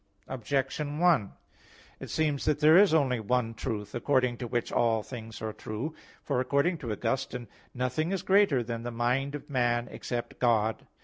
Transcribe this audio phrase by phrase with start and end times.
[0.27, 1.31] Objection 1:
[1.99, 5.93] It seems that there is only one truth, according to which all things are true.
[6.23, 7.49] For according to Augustine (De Trin.
[7.51, 10.87] xv, 1), "nothing is greater than the mind of man, except God."